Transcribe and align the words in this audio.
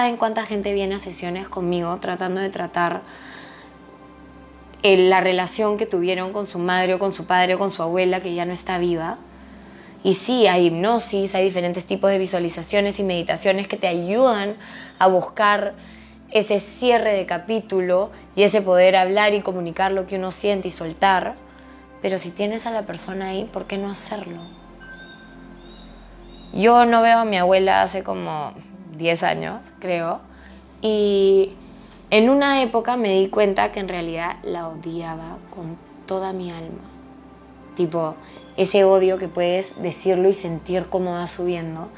saben 0.00 0.16
cuánta 0.16 0.46
gente 0.46 0.72
viene 0.72 0.94
a 0.94 0.98
sesiones 0.98 1.46
conmigo 1.46 1.98
tratando 2.00 2.40
de 2.40 2.48
tratar 2.48 3.02
la 4.82 5.20
relación 5.20 5.76
que 5.76 5.84
tuvieron 5.84 6.32
con 6.32 6.46
su 6.46 6.58
madre 6.58 6.94
o 6.94 6.98
con 6.98 7.12
su 7.12 7.26
padre 7.26 7.56
o 7.56 7.58
con 7.58 7.70
su 7.70 7.82
abuela 7.82 8.22
que 8.22 8.32
ya 8.32 8.46
no 8.46 8.54
está 8.54 8.78
viva. 8.78 9.18
Y 10.02 10.14
sí, 10.14 10.46
hay 10.46 10.68
hipnosis, 10.68 11.34
hay 11.34 11.44
diferentes 11.44 11.84
tipos 11.84 12.10
de 12.10 12.16
visualizaciones 12.16 12.98
y 12.98 13.02
meditaciones 13.02 13.68
que 13.68 13.76
te 13.76 13.88
ayudan 13.88 14.56
a 14.98 15.06
buscar 15.06 15.74
ese 16.30 16.60
cierre 16.60 17.12
de 17.12 17.26
capítulo 17.26 18.10
y 18.34 18.44
ese 18.44 18.62
poder 18.62 18.96
hablar 18.96 19.34
y 19.34 19.42
comunicar 19.42 19.92
lo 19.92 20.06
que 20.06 20.16
uno 20.16 20.32
siente 20.32 20.68
y 20.68 20.70
soltar. 20.70 21.34
Pero 22.00 22.16
si 22.16 22.30
tienes 22.30 22.64
a 22.64 22.70
la 22.70 22.86
persona 22.86 23.28
ahí, 23.28 23.44
¿por 23.44 23.66
qué 23.66 23.76
no 23.76 23.90
hacerlo? 23.90 24.40
Yo 26.54 26.86
no 26.86 27.02
veo 27.02 27.18
a 27.18 27.24
mi 27.26 27.36
abuela 27.36 27.82
hace 27.82 28.02
como 28.02 28.54
10 29.00 29.22
años, 29.24 29.64
creo. 29.80 30.20
Y 30.82 31.54
en 32.10 32.30
una 32.30 32.62
época 32.62 32.96
me 32.96 33.18
di 33.18 33.28
cuenta 33.28 33.72
que 33.72 33.80
en 33.80 33.88
realidad 33.88 34.36
la 34.44 34.68
odiaba 34.68 35.38
con 35.54 35.76
toda 36.06 36.32
mi 36.32 36.50
alma. 36.50 36.84
Tipo, 37.74 38.14
ese 38.56 38.84
odio 38.84 39.18
que 39.18 39.28
puedes 39.28 39.80
decirlo 39.82 40.28
y 40.28 40.34
sentir 40.34 40.86
cómo 40.90 41.12
va 41.12 41.26
subiendo. 41.26 41.88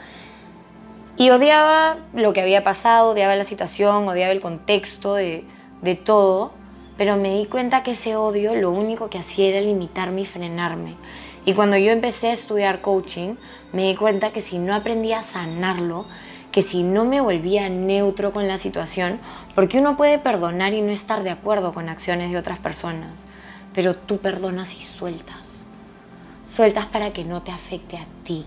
Y 1.16 1.30
odiaba 1.30 1.98
lo 2.14 2.32
que 2.32 2.40
había 2.40 2.64
pasado, 2.64 3.10
odiaba 3.10 3.36
la 3.36 3.44
situación, 3.44 4.08
odiaba 4.08 4.32
el 4.32 4.40
contexto 4.40 5.14
de, 5.14 5.44
de 5.82 5.94
todo, 5.94 6.52
pero 6.96 7.16
me 7.16 7.36
di 7.36 7.46
cuenta 7.46 7.82
que 7.82 7.90
ese 7.90 8.16
odio 8.16 8.54
lo 8.54 8.70
único 8.70 9.10
que 9.10 9.18
hacía 9.18 9.48
era 9.48 9.60
limitarme 9.60 10.22
y 10.22 10.26
frenarme. 10.26 10.94
Y 11.44 11.54
cuando 11.54 11.76
yo 11.76 11.90
empecé 11.90 12.28
a 12.28 12.32
estudiar 12.32 12.80
coaching, 12.80 13.34
me 13.72 13.88
di 13.88 13.96
cuenta 13.96 14.30
que 14.30 14.40
si 14.40 14.58
no 14.58 14.74
aprendía 14.74 15.18
a 15.18 15.22
sanarlo, 15.22 16.06
que 16.52 16.62
si 16.62 16.82
no 16.82 17.06
me 17.06 17.22
volvía 17.22 17.68
neutro 17.70 18.32
con 18.32 18.46
la 18.46 18.58
situación, 18.58 19.18
porque 19.54 19.78
uno 19.78 19.96
puede 19.96 20.18
perdonar 20.18 20.74
y 20.74 20.82
no 20.82 20.92
estar 20.92 21.22
de 21.22 21.30
acuerdo 21.30 21.72
con 21.72 21.88
acciones 21.88 22.30
de 22.30 22.36
otras 22.36 22.58
personas, 22.58 23.24
pero 23.74 23.96
tú 23.96 24.18
perdonas 24.18 24.74
y 24.74 24.82
sueltas. 24.82 25.64
Sueltas 26.44 26.84
para 26.86 27.14
que 27.14 27.24
no 27.24 27.42
te 27.42 27.50
afecte 27.50 27.96
a 27.96 28.04
ti. 28.22 28.44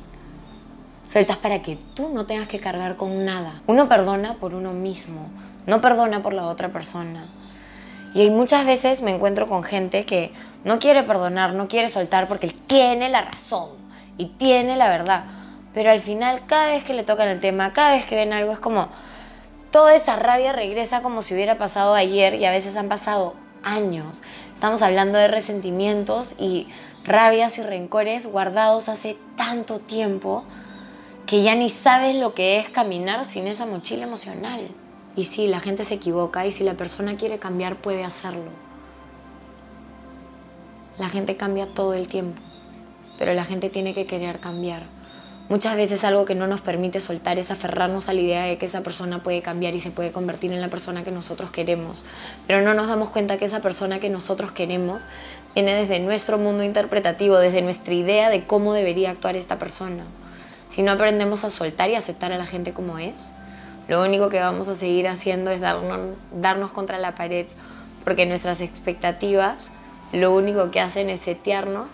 Sueltas 1.03 1.37
para 1.37 1.63
que 1.63 1.77
tú 1.95 2.09
no 2.09 2.27
tengas 2.27 2.47
que 2.47 2.59
cargar 2.59 2.95
con 2.95 3.25
nada. 3.25 3.61
Uno 3.65 3.89
perdona 3.89 4.35
por 4.35 4.53
uno 4.53 4.71
mismo, 4.71 5.27
no 5.65 5.81
perdona 5.81 6.21
por 6.21 6.33
la 6.33 6.45
otra 6.45 6.69
persona. 6.69 7.25
Y 8.13 8.29
muchas 8.29 8.67
veces 8.67 9.01
me 9.01 9.11
encuentro 9.11 9.47
con 9.47 9.63
gente 9.63 10.05
que 10.05 10.31
no 10.63 10.77
quiere 10.77 11.03
perdonar, 11.03 11.53
no 11.53 11.67
quiere 11.67 11.89
soltar 11.89 12.27
porque 12.27 12.55
tiene 12.67 13.09
la 13.09 13.21
razón 13.21 13.69
y 14.17 14.27
tiene 14.27 14.77
la 14.77 14.89
verdad 14.89 15.25
pero 15.75 15.91
al 15.91 15.99
final 15.99 16.43
cada 16.47 16.69
vez 16.69 16.85
que 16.85 16.93
le 16.93 17.03
tocan 17.03 17.27
el 17.27 17.41
tema, 17.41 17.73
cada 17.73 17.91
vez 17.91 18.05
que 18.05 18.15
ven 18.15 18.31
algo, 18.31 18.53
es 18.53 18.59
como 18.59 18.87
toda 19.71 19.93
esa 19.93 20.15
rabia 20.15 20.53
regresa 20.53 21.01
como 21.01 21.21
si 21.21 21.33
hubiera 21.33 21.57
pasado 21.57 21.93
ayer 21.93 22.35
y 22.35 22.45
a 22.45 22.51
veces 22.51 22.77
han 22.77 22.87
pasado 22.87 23.35
años. 23.61 24.21
Estamos 24.53 24.81
hablando 24.81 25.19
de 25.19 25.27
resentimientos 25.27 26.33
y 26.39 26.67
rabias 27.03 27.57
y 27.57 27.61
rencores 27.61 28.25
guardados 28.25 28.87
hace 28.87 29.17
tanto 29.35 29.79
tiempo 29.79 30.45
que 31.25 31.43
ya 31.43 31.55
ni 31.55 31.69
sabes 31.69 32.15
lo 32.15 32.33
que 32.33 32.57
es 32.57 32.69
caminar 32.69 33.25
sin 33.25 33.45
esa 33.45 33.65
mochila 33.65 34.03
emocional. 34.03 34.69
Y 35.17 35.25
sí, 35.25 35.47
la 35.47 35.59
gente 35.59 35.83
se 35.83 35.95
equivoca 35.95 36.45
y 36.45 36.53
si 36.53 36.63
la 36.63 36.75
persona 36.75 37.17
quiere 37.17 37.37
cambiar 37.37 37.75
puede 37.75 38.05
hacerlo. 38.05 38.49
La 40.97 41.09
gente 41.09 41.35
cambia 41.35 41.67
todo 41.67 41.93
el 41.93 42.07
tiempo, 42.07 42.41
pero 43.17 43.33
la 43.33 43.43
gente 43.43 43.69
tiene 43.69 43.93
que 43.93 44.05
querer 44.05 44.39
cambiar. 44.39 44.94
Muchas 45.47 45.75
veces 45.75 46.03
algo 46.03 46.25
que 46.25 46.33
no 46.33 46.47
nos 46.47 46.61
permite 46.61 46.99
soltar 46.99 47.37
es 47.37 47.51
aferrarnos 47.51 48.09
a 48.09 48.13
la 48.13 48.21
idea 48.21 48.43
de 48.45 48.57
que 48.57 48.65
esa 48.65 48.81
persona 48.81 49.21
puede 49.21 49.43
cambiar 49.43 49.75
y 49.75 49.79
se 49.79 49.91
puede 49.91 50.11
convertir 50.11 50.51
en 50.51 50.59
la 50.59 50.69
persona 50.69 51.03
que 51.03 51.11
nosotros 51.11 51.51
queremos. 51.51 52.03
Pero 52.47 52.61
no 52.61 52.73
nos 52.73 52.87
damos 52.87 53.11
cuenta 53.11 53.37
que 53.37 53.45
esa 53.45 53.61
persona 53.61 53.99
que 53.99 54.09
nosotros 54.09 54.51
queremos 54.51 55.05
viene 55.53 55.75
desde 55.75 55.99
nuestro 55.99 56.39
mundo 56.39 56.63
interpretativo, 56.63 57.37
desde 57.37 57.61
nuestra 57.61 57.93
idea 57.93 58.31
de 58.31 58.45
cómo 58.45 58.73
debería 58.73 59.11
actuar 59.11 59.35
esta 59.35 59.59
persona. 59.59 60.03
Si 60.71 60.81
no 60.81 60.91
aprendemos 60.91 61.43
a 61.43 61.51
soltar 61.51 61.91
y 61.91 61.95
aceptar 61.95 62.31
a 62.31 62.37
la 62.37 62.47
gente 62.47 62.73
como 62.73 62.97
es, 62.97 63.33
lo 63.87 64.03
único 64.03 64.29
que 64.29 64.39
vamos 64.39 64.67
a 64.67 64.73
seguir 64.73 65.07
haciendo 65.07 65.51
es 65.51 65.61
darnos, 65.61 66.71
contra 66.71 66.97
la 66.97 67.13
pared, 67.13 67.45
porque 68.03 68.25
nuestras 68.25 68.61
expectativas 68.61 69.69
lo 70.11 70.33
único 70.33 70.71
que 70.71 70.81
hacen 70.81 71.11
es 71.11 71.19
setearnos 71.19 71.89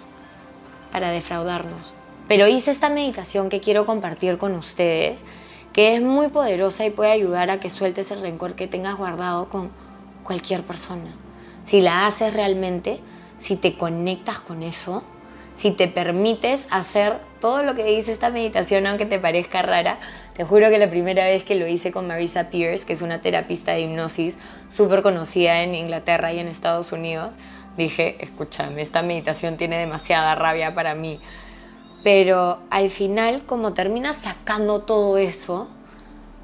para 0.94 1.12
defraudarnos. 1.12 1.94
Pero 2.32 2.48
hice 2.48 2.72
esta 2.72 2.88
meditación 2.88 3.50
que 3.50 3.60
quiero 3.60 3.86
compartir 3.86 4.38
con 4.38 4.56
ustedes, 4.56 5.26
que 5.74 5.96
es 5.96 6.02
muy 6.02 6.30
poderosa 6.30 6.86
y 6.86 6.90
puede 6.90 7.12
ayudar 7.12 7.52
a 7.52 7.60
que 7.60 7.70
sueltes 7.70 8.10
el 8.10 8.22
rencor 8.22 8.56
que 8.56 8.68
tengas 8.68 8.96
guardado 8.96 9.50
con 9.50 9.70
cualquier 10.24 10.62
persona. 10.62 11.14
Si 11.68 11.82
la 11.82 12.08
haces 12.08 12.34
realmente, 12.34 13.02
si 13.42 13.58
te 13.58 13.76
conectas 13.76 14.40
con 14.40 14.64
eso, 14.64 15.04
si 15.56 15.72
te 15.72 15.90
permites 15.90 16.68
hacer 16.70 17.20
todo 17.42 17.64
lo 17.64 17.76
que 17.76 17.84
dice 17.84 18.14
esta 18.14 18.30
meditación, 18.30 18.88
aunque 18.88 19.06
te 19.06 19.20
parezca 19.20 19.62
rara, 19.62 19.98
te 20.34 20.46
juro 20.46 20.70
que 20.70 20.78
la 20.78 20.90
primera 20.90 21.26
vez 21.26 21.44
que 21.44 21.56
lo 21.56 21.68
hice 21.68 21.92
con 21.92 22.08
Marisa 22.08 22.50
Pierce, 22.50 22.86
que 22.86 22.94
es 22.94 23.02
una 23.02 23.20
terapista 23.20 23.74
de 23.74 23.82
hipnosis 23.82 24.38
súper 24.70 25.02
conocida 25.02 25.64
en 25.64 25.76
Inglaterra 25.76 26.32
y 26.32 26.40
en 26.40 26.48
Estados 26.48 26.94
Unidos, 26.94 27.36
dije, 27.76 28.16
escúchame, 28.24 28.82
esta 28.82 29.02
meditación 29.02 29.58
tiene 29.58 29.78
demasiada 29.78 30.34
rabia 30.36 30.74
para 30.74 30.96
mí. 30.96 31.20
Pero 32.04 32.60
al 32.70 32.90
final, 32.90 33.44
como 33.46 33.74
terminas 33.74 34.16
sacando 34.18 34.82
todo 34.82 35.18
eso, 35.18 35.68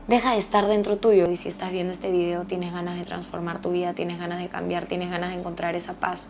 deja 0.07 0.33
de 0.33 0.39
estar 0.39 0.67
dentro 0.67 0.97
tuyo. 0.97 1.29
Y 1.29 1.35
si 1.35 1.47
estás 1.49 1.71
viendo 1.71 1.91
este 1.91 2.11
video, 2.11 2.43
tienes 2.43 2.73
ganas 2.73 2.97
de 2.97 3.05
transformar 3.05 3.61
tu 3.61 3.71
vida, 3.71 3.93
tienes 3.93 4.19
ganas 4.19 4.39
de 4.39 4.49
cambiar, 4.49 4.85
tienes 4.85 5.09
ganas 5.09 5.29
de 5.29 5.39
encontrar 5.39 5.75
esa 5.75 5.93
paz 5.93 6.29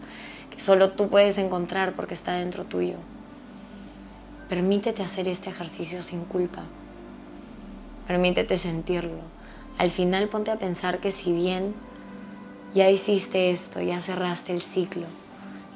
que 0.51 0.59
solo 0.59 0.91
tú 0.91 1.09
puedes 1.09 1.37
encontrar 1.37 1.93
porque 1.93 2.13
está 2.13 2.33
dentro 2.33 2.63
tuyo. 2.63 2.95
Permítete 4.49 5.03
hacer 5.03 5.27
este 5.27 5.49
ejercicio 5.49 6.01
sin 6.01 6.21
culpa. 6.21 6.63
Permítete 8.07 8.57
sentirlo. 8.57 9.21
Al 9.77 9.91
final 9.91 10.29
ponte 10.29 10.51
a 10.51 10.57
pensar 10.57 10.99
que 10.99 11.11
si 11.11 11.33
bien 11.33 11.75
ya 12.73 12.89
hiciste 12.89 13.51
esto, 13.51 13.81
ya 13.81 14.01
cerraste 14.01 14.53
el 14.53 14.61
ciclo, 14.61 15.05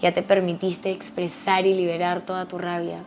ya 0.01 0.13
te 0.13 0.23
permitiste 0.23 0.91
expresar 0.91 1.66
y 1.66 1.73
liberar 1.73 2.22
toda 2.22 2.47
tu 2.47 2.57
rabia, 2.57 3.03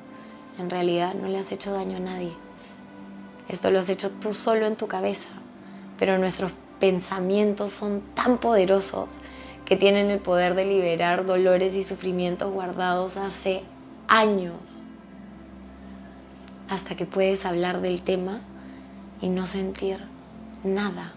en 0.59 0.70
realidad 0.70 1.15
no 1.15 1.28
le 1.28 1.38
has 1.38 1.53
hecho 1.53 1.72
daño 1.72 1.97
a 1.97 2.00
nadie. 2.00 2.32
Esto 3.48 3.70
lo 3.70 3.78
has 3.78 3.88
hecho 3.88 4.10
tú 4.10 4.34
solo 4.34 4.66
en 4.66 4.76
tu 4.76 4.87
cabeza, 4.87 5.28
pero 5.98 6.19
nuestros 6.19 6.53
pensamientos 6.81 7.72
son 7.72 8.03
tan 8.15 8.38
poderosos 8.38 9.19
que 9.64 9.76
tienen 9.76 10.10
el 10.10 10.20
poder 10.20 10.54
de 10.54 10.64
liberar 10.64 11.26
dolores 11.26 11.75
y 11.75 11.84
sufrimientos 11.84 12.53
guardados 12.53 13.16
hace 13.16 13.62
años, 14.09 14.84
hasta 16.69 16.97
que 16.97 17.06
puedes 17.06 17.44
hablar 17.44 17.81
del 17.81 18.03
tema 18.03 18.41
y 19.20 19.28
no 19.28 19.47
sentir 19.47 19.98
nada. 20.62 21.12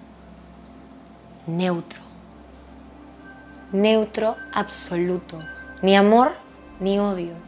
Neutro. 1.45 1.99
Neutro 3.71 4.35
absoluto. 4.53 5.39
Ni 5.81 5.95
amor 5.95 6.33
ni 6.79 6.99
odio 6.99 7.47